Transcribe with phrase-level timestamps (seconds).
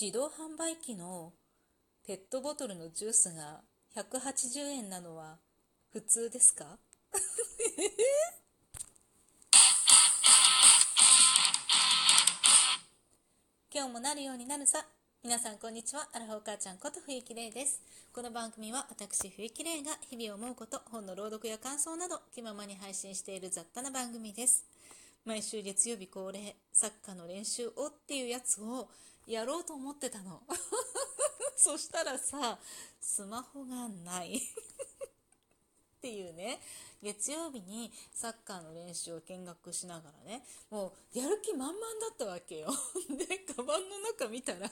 [0.00, 1.32] 自動販売機の
[2.06, 3.60] ペットボトルのジュースが
[3.94, 5.38] 180円なのは
[5.92, 6.78] 普通ですか？
[13.72, 14.84] 今日もなるようになるさ。
[15.22, 16.08] 皆さんこんにちは。
[16.12, 17.80] アラフォー母ちゃんこと冬木玲です。
[18.12, 24.66] この番組は私冬木玲が日々思うこと、本の朗読や感想など気ままに配信している雑多な番組です。
[25.24, 28.90] 毎週月曜日恒例、サッカーの練習をっていうやつを
[29.26, 30.42] やろうと思ってたの。
[31.56, 32.58] そしたらさ、
[33.00, 34.40] スマホがないっ
[36.00, 36.60] ていうね、
[37.02, 42.68] 月曜日にサッカーの練習を見学しながらね、もうやる気満々だったわけよ。
[43.16, 44.68] で、カバンの中見たら、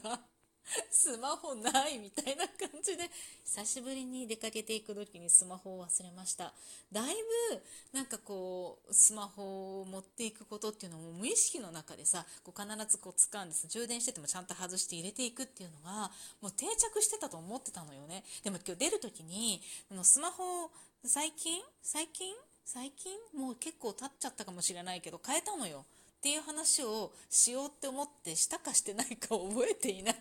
[0.90, 3.10] スマホないみたいな感じで
[3.44, 6.54] 久しぶりに出かけていく時にスマホを忘れました。
[6.90, 7.14] だい
[7.50, 7.62] ぶ
[7.92, 18.24] なんかこうスマホを持っていくことっていうのも無意識の中でさこう必ずこう掴んで充電しててもちゃんと外して入れていくっていうのがもう定着してたと思ってたのよね。
[18.42, 19.62] でも今日出る時に
[20.02, 20.70] スマホ
[21.04, 21.62] 最近？
[21.82, 22.34] 最近？
[22.64, 23.18] 最近？
[23.34, 25.84] もう結構経っちゃったかもしれないけど変えたのよ。
[26.22, 30.16] っていう話をしようって思ってしたかしてないか覚えていない。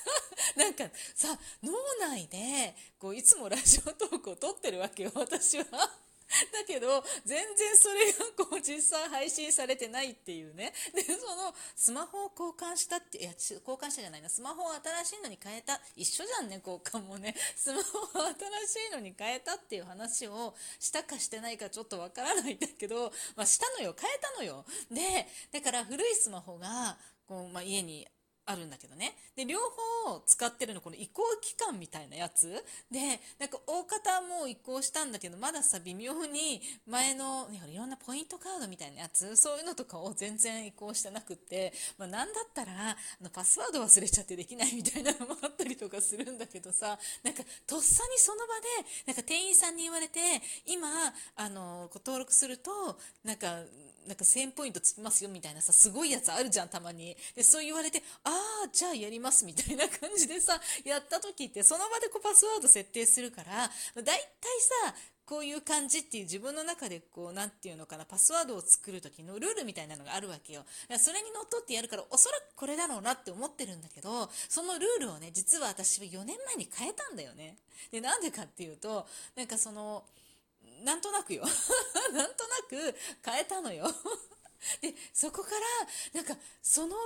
[0.56, 5.64] なんかさ脳内でこういつもラジオトークを撮ってるわけよ私は。
[6.52, 10.72] だけど、全然それがこう実際配信されてないっていうね。
[10.94, 14.28] で、そのスマホを交換したって、いや、交換したじゃないな。
[14.28, 15.80] スマホを新しいのに変えた。
[15.96, 17.34] 一緒じゃんね、交換もね。
[17.56, 18.34] スマホを新
[18.84, 23.94] しいのに変えたっていう話をしたかしてないかちょっとわからないんだけど、まあ、したのよ。
[23.98, 24.64] 変えたのよ。
[24.90, 28.06] で、だから古いスマホが、こう、まあ、家に
[28.46, 29.16] あるんだけどね。
[29.36, 29.58] で、両
[30.04, 48.66] 方使ってるのこの移行期間みたいなやつで、なんか大方もう移行したんだけど、まださ、微妙に前の、いろんなポイントカードみたいなやつ、そういうのとかを全然移行してなくって、まあなんだったら、あの、パスワード忘れちゃってできないみたいなのもあったりとかするんだけどさ、なんか、とっさにその場で、
[49.06, 50.20] なんか店員さんに言われて、
[50.66, 50.88] 今、
[51.36, 53.62] あの、登録すると、なんか、
[54.06, 57.16] なんか1000ポイントつきますよみたいなさ、すごいやつあるじゃん、たまに。
[57.34, 64.16] で、そう言われて、ああ、じゃあやりますみたいな感じでさ、やった時って、その場でこうパスワード設定するから、だいたい
[64.86, 64.94] さ、
[65.26, 70.64] こういう感じっていう自分の中でこう、なんていうのかな、パスワードを作る時のルールみたいなのがあるわけよ。
[70.98, 77.56] それにのっとってやるから、おそらくこれだろうなって思ってるんだけど、そのルールをね、実は私は4年前に変えたんだよね。
[77.90, 80.04] で、なんでかっていうと、なんかその、
[80.84, 81.44] なんとなくよ。
[82.12, 82.94] なんとなく
[83.24, 83.86] 変えたのよ。
[84.82, 85.50] で、そこか
[86.12, 86.96] ら、なんか、その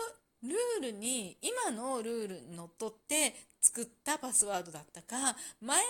[0.42, 5.84] ルールに、今のルールにのっとって作ったパスワードだったか、前の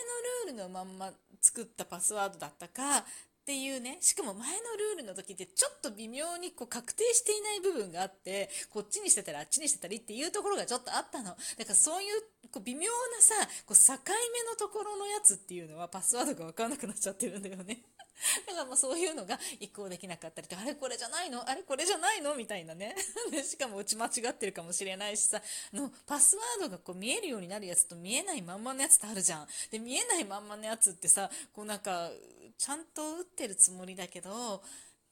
[0.47, 3.05] ルールのまんま作ったパスワードだったか、っ
[3.49, 11.31] ていうね、しかも前のルールの時ってちょっと微妙にこう確定していない部分があって、こっちにしてたりあっちにしてたりっていうところがちょっとあったの。
[11.31, 12.21] だからそういう
[12.51, 13.35] こう微妙なさ、
[13.65, 17.81] こう境目のところのやつっていうのはパスワードがわからなくなっちゃってるんだよね。
[18.47, 21.49] だからまあそういうのが移行できなかったりとあれこれじゃないの？
[21.49, 22.35] あれこれじゃないの？
[22.35, 22.95] みたいなね。
[23.45, 25.43] しかも打ち間違ってるかもしれないしさ
[25.73, 29.49] のパスワードがこう見えるようになるやつと見えないまんまのやつってあるじゃん。
[29.71, 32.11] で見えないまんまのやつってさこうなんか
[32.57, 34.63] ちゃんと打ってるつもりだけど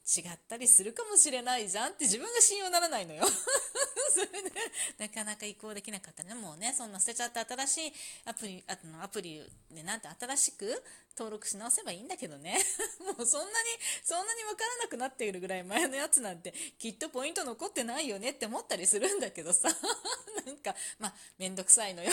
[0.07, 3.25] 違ったりするかもしれないじゃんって自分が信用ならないのよ
[4.13, 4.51] それで、
[4.97, 6.33] なかなか移行できなかったね。
[6.33, 7.93] もうね、そんな捨てちゃった新しい
[8.25, 10.83] アプリ、あのアプリでなんて新しく
[11.17, 12.57] 登録し直せばいいんだけどね。
[13.03, 13.69] もうそんなに、
[14.03, 19.67] そんなにわからなくなっているぐらい前のやつなんて、きっとポイント残ってないよねって思ったりするんだけどさ。
[20.45, 22.11] なんか、まあ、めんどくさいのよ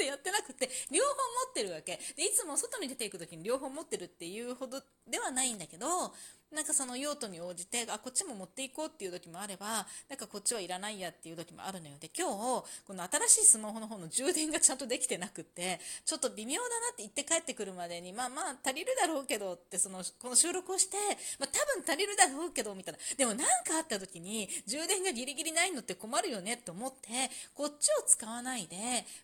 [0.00, 1.98] でやってなくて、両方持ってるわけ。
[2.16, 6.14] で、いつも外に出ていく時に両方持ってるっていうほどではないんだけど、
[6.52, 11.94] なんかその用途に応じて、あ、こっちも持っていこうっていう時もあれば、なんかこっちはいらないやっていう時もあるのよ。
[12.00, 20.96] で、今日、この新しいスマホの方の充電がちゃんとできてなくって、ちょっと微妙だなって言って帰ってくるまでに、まあまあ足りるだろうけどって、その、この収録をして、
[21.38, 23.00] まあ多分足りるだろうけど、みたいな。
[23.16, 27.08] でもなんかあった時に、充電がギリギリないのって困るよねって思って、
[27.54, 28.76] こっちを使わないで、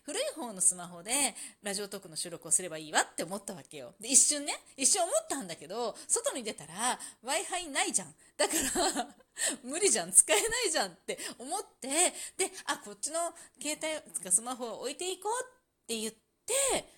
[0.03, 3.93] 古い方のスマホで、ラジオトークの収録をすればいいわって思ったわけよ。
[3.99, 8.15] で、一瞬ね、一瞬思ったんだけど、外に出たら、Wi-Fi ないじゃん。
[8.37, 9.15] だから
[9.63, 13.19] 無理じゃん、使えないじゃんって思って、で、あ、こっちの
[13.61, 16.93] 携帯、つかスマホを置いていこうって言って、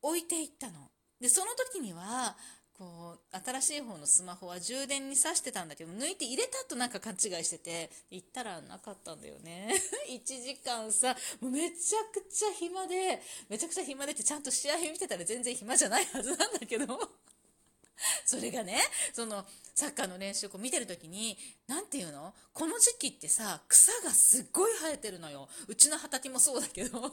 [0.00, 0.90] 置いていったの。
[1.20, 2.36] で、その時には、
[2.76, 9.72] こう、新しい方のスマホは充電に挿してたんだけど、抜いて入れたとなんか勘違いしてて、行ったらなかったんだよね。
[10.10, 16.98] 1時間さ、めちゃくちゃ暇で、めちゃくちゃ暇でってちゃんと試合見てたら全然暇じゃないはずなんだけど、
[18.34, 18.78] それがね
[19.12, 19.44] その
[19.74, 21.36] サッカーの練習を見てる時に
[21.66, 22.32] 何て言うの？
[22.52, 25.48] この時期ってさ草がすっごい生えてるのよ。
[25.66, 27.12] うちの畑もそうだけど。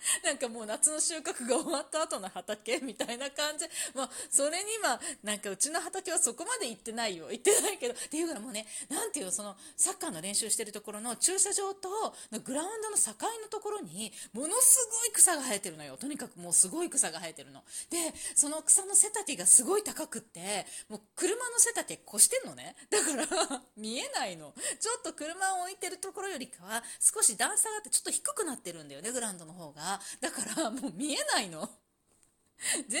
[0.24, 3.66] なんかもう夏の収穫が終わった後の畑みたいな感じ。
[3.94, 7.30] もうそれに今、なんかうちの畑はそこまで行ってないよ。
[7.30, 7.94] 行ってないけど。
[7.94, 12.14] っていうからもうね、なんていうそのサッカーの練習してるところの駐車場と
[12.44, 13.12] グラウンドの境
[13.42, 15.96] のところに、ものすごい草が生えてるのよ。
[15.96, 17.62] とにかくもうすごい草が生えてるの。
[17.90, 17.98] で、
[18.34, 22.76] その草の背丈がすごい高くって、もう車の背丈越してんのね。
[22.90, 24.54] だから 見えないの。
[24.78, 29.89] ちょっと車を置いてるところよりかは、少し段差があってちょっと低くなってるんだよね、グラウンドの方が。
[30.20, 31.68] だからもう見えないの。
[32.60, 33.00] 全然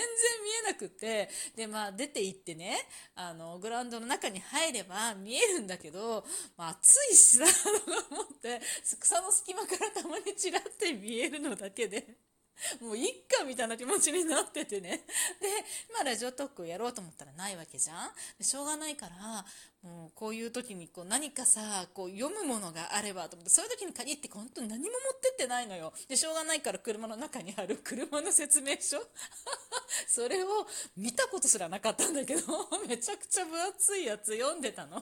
[0.68, 2.78] えなくて、で、まあ出て行ってね、
[3.14, 6.24] あの、グラウンドの中に入れば見えるんだけど、
[6.56, 8.60] まあ暑いしさ、と思って、
[8.98, 12.06] 草の隙間からたまにちらって見えるのだけで、
[12.80, 14.90] もういっかみたいな気持ちになっててね。
[14.90, 15.04] で、
[15.92, 19.44] まあラジオトークやろうと思ったらないわけじゃんしょうがないから、
[19.82, 25.94] もうこういう時にこう何かさ、こう読むものがあればと思って、そういう時に限って本当に何も持ってってないのよ。
[26.06, 29.00] で、しょうがないから車の中にある 車の説明書
[30.06, 30.66] それを
[30.96, 35.00] 見たことすらなかったんだけど、 めちゃくちゃ分厚いやつ読んでたの。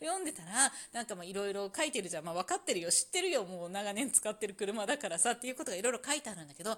[0.00, 2.24] で、読んでたら、なんかいろいろ書いてるじゃん。
[2.24, 6.76] まあ分かってるよ、知ってるよ、もう長年使ってる車だからさ、っていうことがいろいろ書いてあるんだけど、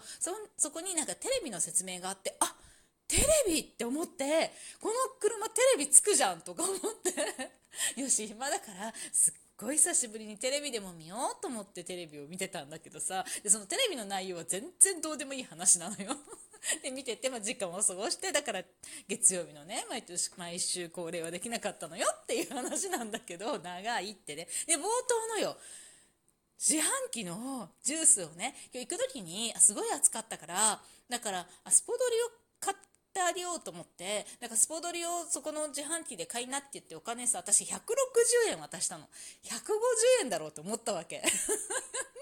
[0.58, 2.72] そ、こになんかテレビの説明があって、あっ
[3.12, 4.50] テレビって思って、
[4.81, 7.53] この車テレビつくじゃんとか思って。
[8.00, 16.17] よし、暇だから、すっごい久しぶりにテレビでも見ようと思ってテレビを見てたんだけどさ、でそのテレビの内容は全然どうでもいい話なのよ。
[16.82, 18.64] で、見てて、まあ、時間を過ごして、だから、
[19.09, 24.49] 月曜日のね、毎年、毎週恒例はできなかったのよっていう話なんだけど、長いってね。
[24.67, 25.59] で、冒頭のよ、
[26.59, 32.31] 自販機のジュースをね、今日行く時に、すごい暑かったから、だから、あスポドリを
[32.61, 37.75] 買ってあげようと思って、なんかスポドリをそこの自販機で買いなって言ってお金さ、私160
[38.50, 39.05] 円渡したの。
[39.44, 39.55] 150
[40.23, 41.23] 円だろうと思ったわけ。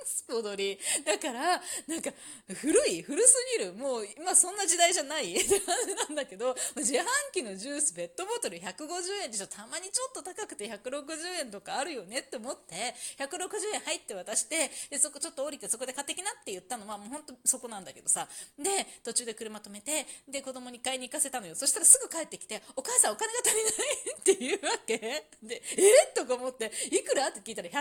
[0.04, 0.78] スポドリ。
[1.04, 2.10] だから、なんか、
[2.54, 3.72] 古い古すぎる。
[3.74, 9.46] もう、今そんな時代じゃないって感じなんだけど、自販機のジュース、ペットボトル150円でしょ。
[9.46, 18.28] たまにちょっと高くて160円とかあるよねって思って、160円入って渡して、で、そこちょっと降りてそこで買ってきなって言ったのは、もうほんとそこなんだけどさ。
[18.58, 21.54] で、途中で車止めて、で、子供に買いに行かせたのよ。
[21.54, 23.72] そしたらすぐ帰ってきて、お母さんお金が足りない
[24.18, 24.98] って言うわけ。
[25.42, 27.28] で、えとか思って、いくら？
[27.28, 27.72] って聞いたら180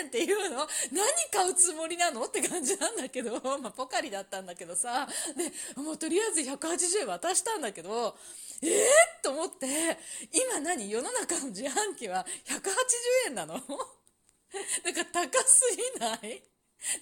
[0.00, 2.24] 円って言うの何買うつもりなの？
[2.24, 8.16] って感じなんだけど、 まあ、ポカリだったんだけどさ、で、もうとりあえず180円渡したんだけど、
[8.62, 8.88] えー、
[9.22, 9.98] と思って、
[10.32, 10.90] 今何？
[10.90, 12.60] 世の中の自販機は180
[13.28, 13.54] 円なの？
[13.60, 13.68] だか
[15.20, 15.62] ら高す
[15.94, 16.20] ぎない？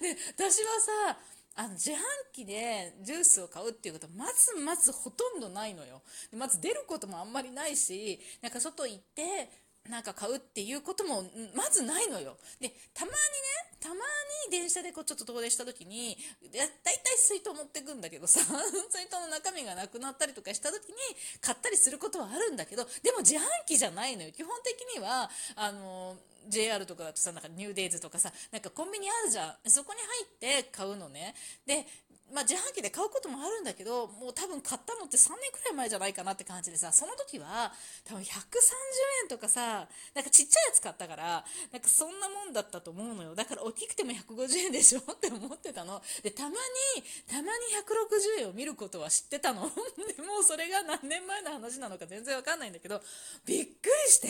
[0.01, 1.19] で、私はさ、
[1.59, 1.97] あの自販
[2.33, 6.03] 機でジュースを買うっていうことはまずまずほとんどないのよ。
[6.33, 11.23] まず出ることもあんまりないし、なんか外行って、なんか買うっていうことも
[11.55, 12.37] まずないのよ。
[12.61, 13.17] で、たまにね、
[13.81, 14.01] たまに
[14.51, 16.17] 電車でこうちょっと遠出した時に、
[16.53, 18.41] だいたい水筒持ってくんだけどさ、
[18.91, 20.95] 水筒の中身がなくなったりとかした時に
[21.41, 24.33] 買ったりすることはあるんだけど、でも自販機じゃないのよ。
[24.33, 26.17] 基本的には、あの、
[26.49, 29.71] JR とかだとさ、なんかニューデイズとかさ、なんかコンビニあるじゃん。
[29.71, 31.35] そこに入って買うのね。
[31.67, 31.87] で、
[32.35, 37.73] まあ、自販機で買うこともあるんだけど、もう多分買ったのって3年くらい前じゃないかなって感じでさ、その時は
[38.05, 38.27] 多分130
[39.23, 43.37] 円とかさ、なんかちっちゃいやつ買ったから、なんかそんなもんだったと思うのよ。
[43.37, 44.99] だから大きくても150円でしょ？
[45.13, 46.03] って思ってたの。
[46.25, 46.55] で、たまに、
[47.29, 49.71] たまに160円を見ることは知ってたの。
[50.17, 53.01] でもうそれが何年前の話なのか全然わかんないんだけど、
[53.45, 54.29] びっくりくりして、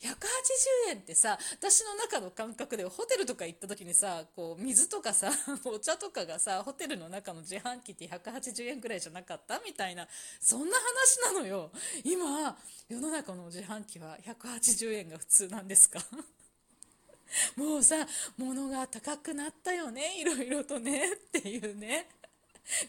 [0.00, 5.30] 180円ってさ、私の中の感覚でホテルとか行った時にさ、こう水とかさ、
[5.64, 10.08] お茶とかがさ、ホテルの中の自販機って180円くらいじゃなかったみたいな、
[10.40, 11.70] そんな話なのよ。
[12.02, 12.58] 今、
[12.88, 16.00] 世の中の自販機は180円が普通なんですか？
[17.54, 22.08] もうさ、物が高くなったよね、いろいろとね、っていうね。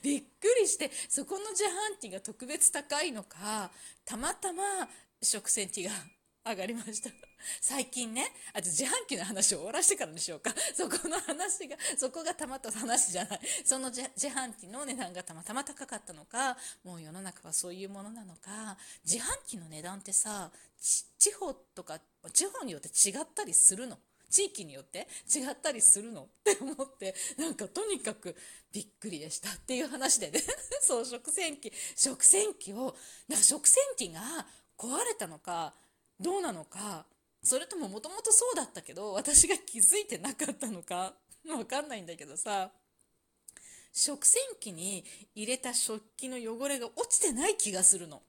[0.02, 3.70] びっくりして、そこの自販機が特別高いのか、
[4.06, 4.64] たまたま
[5.22, 5.92] 食洗機が
[6.46, 7.10] 上がりました。
[7.62, 10.54] 最近ね、あと自販機の話を終わらせてからにしようか。
[10.74, 13.40] そこの話が、そこがたまった話じゃない。
[13.64, 22.00] その自販機の値段がたまたま高かったのか、もう世の中はそういうものなのか、自販機の値段ってさ、地方とか、
[22.34, 23.98] 地方によって違ったりするの。
[24.30, 28.36] 地域によって違ったりするのって思って、なんかとにかく
[28.74, 30.42] びっくりでしたっていう話でね。
[30.82, 32.96] そう、食洗機、食洗機を、
[33.34, 34.46] 食洗機が
[34.78, 35.74] 壊れたのか、
[36.20, 37.06] どうなのか、
[37.44, 41.14] それとももともとそうだったけど、私が気づいてなかったのか、
[41.48, 42.72] わかんないんだけどさ、
[43.94, 45.04] 食洗機に
[45.34, 48.22] 入れた食器の汚れが落ちてない気がするの。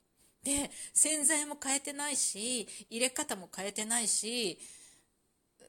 [0.43, 4.59] で、洗剤も変えてないし、入れ方も変えてないし、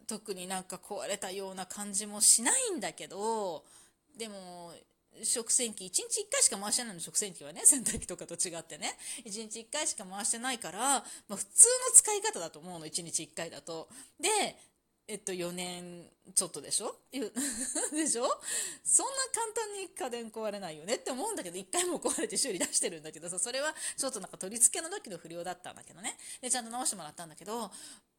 [0.08, 3.66] 特になんか壊れたような感じもしないんだけど、
[4.18, 4.74] でも、
[5.24, 8.98] 食洗機1日1回しか回してないの食洗機はね洗濯機とかと違ってね。
[9.26, 13.90] 1日1回しか回してないから、まあ、普通の使い方だと思うの1日1回だと。
[14.20, 14.30] で
[15.08, 16.96] えっと4年ちょっとでしょ？
[17.12, 17.20] で
[18.08, 18.30] しょ？
[18.84, 20.96] そんな簡単に家電壊れないよね。
[20.96, 26.16] って思うんだけど1回も壊れて修理出してるんだけどさそれはちょっとなんか取り付けの時の不良だったんだけどね。
[26.42, 27.72] でちゃんと直してもらったんだけど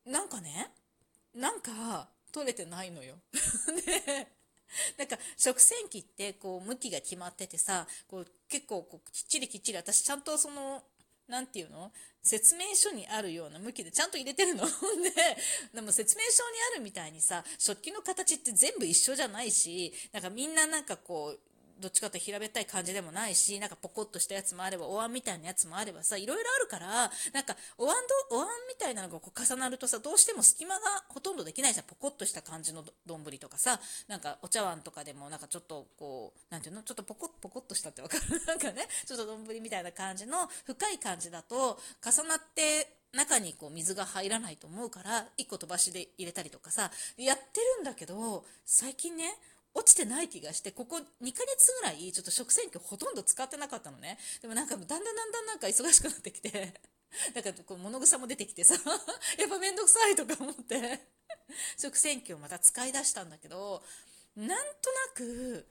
[0.04, 0.72] なんかね
[1.34, 3.20] なんか取れてないのよ。
[3.86, 4.39] で
[4.98, 10.82] なんか食洗機ってこう向きが決まっててさこう結構こうきっちりきっちり私ちゃんとその
[11.28, 11.92] 何て言うの？
[12.22, 14.64] 説明書にあるような向きでちゃんと入れてるの。
[14.66, 14.72] で
[15.72, 21.40] でも説明書にあるみたいにさ食器の形って全部一緒じゃないしなんかみんななんかこう
[21.80, 27.96] どっちかと平べったい感じでもないし、なんかポコッとしたやつもあれば、お椀みたいなやつもあればさ、いろいろあるから、なんかお椀
[28.28, 31.86] と、お椀みたいなのがこう重なるとさ、どうしても隙間がほとんどできないじゃん。
[31.86, 36.82] ポコッとした感じの丼とかさ、なんかお茶碗とかでもなんかちょっとこう、なんていうの？
[36.82, 38.40] ちょっとポコッ、ポコッとしたってわかる？
[38.46, 49.36] なんかね、ちょっと丼みたいな感じの深い感じだと、重なって中にこう水が入らないと思うから1個飛ばしで入れたりとかさやってるんだけど最近ね
[49.74, 54.18] 落ちてない気がして、ここ2ヶ月ぐらい、ちょっと食洗機ほとんど使ってなかったのね。
[54.42, 56.80] でもなんかだんだんだんだんなんか忙しくなってきて、
[57.34, 58.74] だからこう物草も出てきてさ、
[59.38, 61.06] やっぱ面倒くさいとか思って、
[61.78, 63.82] 食洗機をまた使い出したんだけど、
[64.36, 65.68] なんとなく、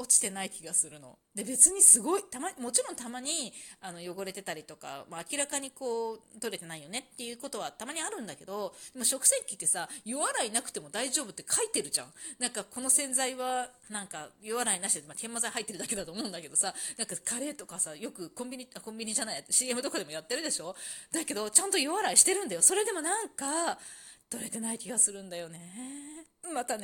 [0.00, 1.18] 落ちてない気がするの。
[1.34, 12.12] で、別にすごい、たま、もちろんたまに、あの、汚れてたりとか、まあ、明らかにこう、取れてないよねっていうことはたまにあるんだけど、でも食洗機ってさ、湯洗いなくても大丈夫って書いてるじゃん。
[12.38, 20.74] なんか、この洗剤は、なんか、湯洗いなしで、まあ、研磨剤入ってるだけだと思うんだけどさ、なんか、カレーとかさ、よくコンビニ、あ、コンビニじゃない、CM とかでもやってるでしょ？
[21.12, 22.62] だけど、ちゃんと湯洗いしてるんだよ。
[22.62, 23.78] それでもなんか、
[24.30, 25.60] 取れてない気がするんだよね。
[26.54, 26.78] またね。